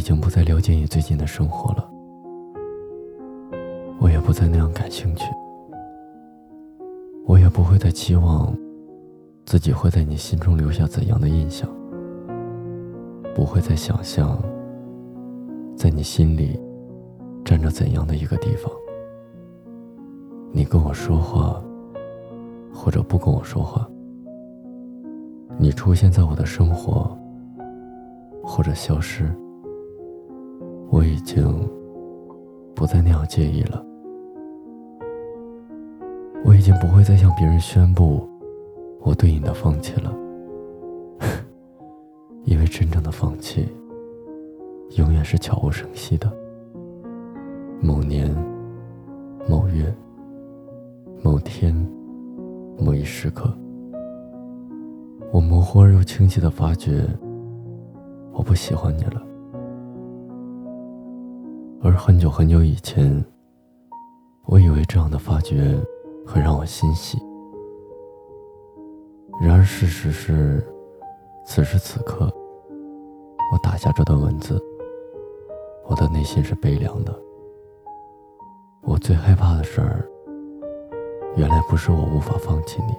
[0.00, 1.90] 已经不再了解你最近的生活了，
[4.00, 5.26] 我也不再那样感兴趣，
[7.26, 8.50] 我也不会再期望
[9.44, 11.68] 自己会在你心中留下怎样的印象，
[13.34, 14.42] 不会再想象
[15.76, 16.58] 在你心里
[17.44, 18.72] 占着怎样的一个地方。
[20.50, 21.62] 你跟我说话，
[22.72, 23.86] 或者不跟我说话，
[25.58, 27.14] 你出现在我的生活，
[28.42, 29.30] 或者消失。
[30.90, 31.44] 我已经
[32.74, 33.84] 不再那样介意了，
[36.44, 38.28] 我已经不会再向别人宣布
[39.00, 40.12] 我对你的放弃了，
[42.44, 43.68] 因为真正的放弃
[44.96, 46.30] 永远是悄无声息的。
[47.80, 48.34] 某年
[49.48, 49.94] 某月
[51.22, 51.74] 某天
[52.78, 53.48] 某一时刻，
[55.32, 57.06] 我模糊而又清晰的发觉，
[58.32, 59.29] 我不喜欢你了。
[61.82, 63.24] 而很久很久以前，
[64.44, 65.80] 我以为这样的发觉
[66.26, 67.18] 很让我欣喜。
[69.40, 70.62] 然而事实是，
[71.46, 72.30] 此时此刻，
[73.50, 74.62] 我打下这段文字，
[75.86, 77.18] 我的内心是悲凉的。
[78.82, 80.06] 我最害怕的事儿，
[81.34, 82.94] 原来不是我无法放弃你，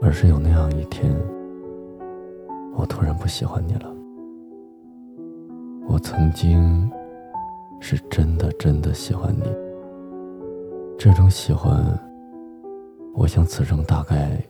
[0.00, 1.12] 而是有那样一天，
[2.76, 3.92] 我突然不喜欢你了。
[5.88, 6.88] 我曾经。
[7.86, 9.42] 是真的，真的喜欢你。
[10.98, 11.84] 这种喜欢，
[13.14, 14.42] 我想此生大概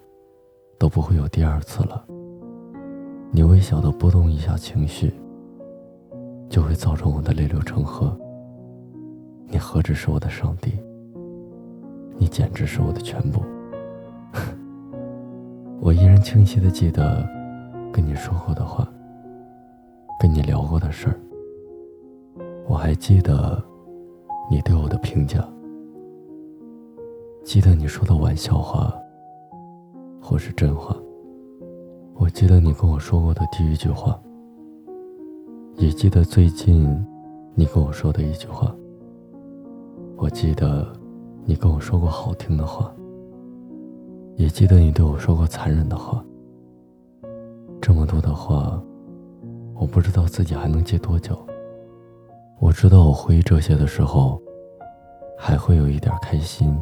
[0.78, 2.06] 都不会有第二次了。
[3.32, 5.12] 你微小的波动一下情绪，
[6.48, 8.16] 就会造成我的泪流成河。
[9.48, 10.78] 你何止是我的上帝，
[12.16, 13.42] 你简直是我的全部。
[15.82, 17.28] 我依然清晰的记得
[17.92, 18.88] 跟你说过的话，
[20.20, 21.18] 跟你聊过的事儿。
[22.66, 23.62] 我还记得
[24.50, 25.46] 你对我的评价，
[27.44, 28.92] 记得你说的玩笑话，
[30.20, 30.96] 或是真话。
[32.14, 34.18] 我记得你跟我说过的第一句话，
[35.76, 37.04] 也记得最近
[37.54, 38.74] 你跟我说的一句话。
[40.16, 40.86] 我记得
[41.44, 42.90] 你跟我说过好听的话，
[44.36, 46.24] 也记得你对我说过残忍的话。
[47.80, 48.82] 这么多的话，
[49.74, 51.38] 我不知道自己还能记多久。
[52.64, 54.40] 我知道我回忆这些的时候，
[55.38, 56.74] 还会有一点开心，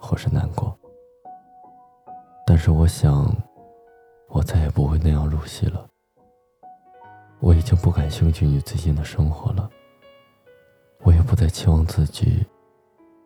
[0.00, 0.74] 或是难过。
[2.46, 3.30] 但是我想，
[4.28, 5.86] 我再也不会那样入戏了。
[7.38, 9.68] 我已经不感兴趣你最近的生活了。
[11.02, 12.46] 我也不再期望自己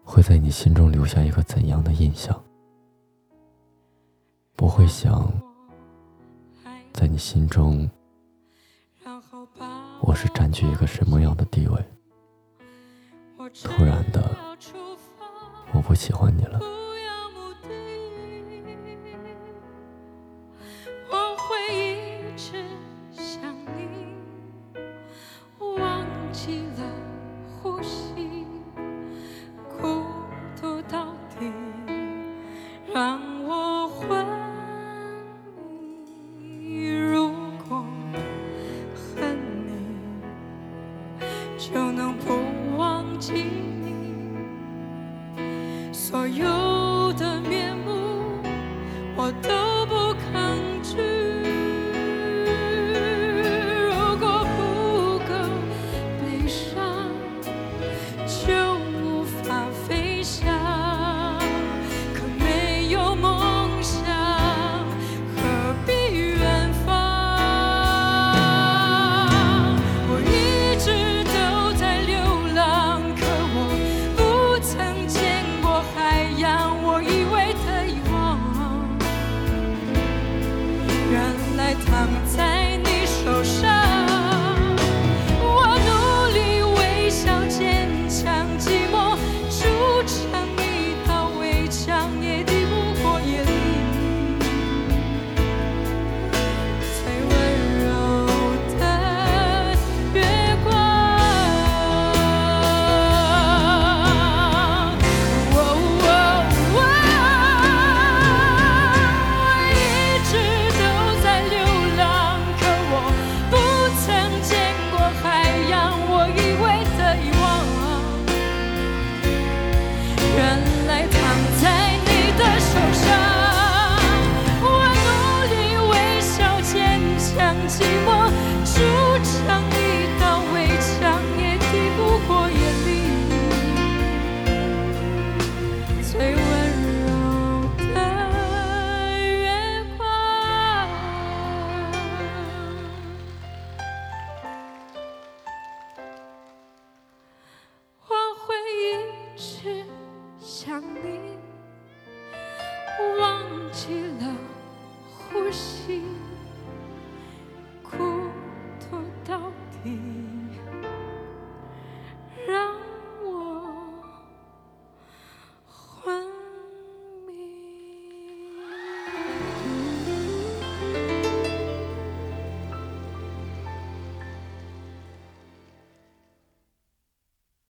[0.02, 2.42] 会在你心中留下一个怎样的印象。
[4.56, 5.32] 不会想，
[6.92, 7.88] 在你心中。
[10.04, 11.80] 我是占据一个什么样的地位？
[13.62, 14.36] 突然的，
[15.72, 16.60] 我不喜欢你了。
[46.12, 48.42] 所有的面目，
[49.16, 49.86] 我都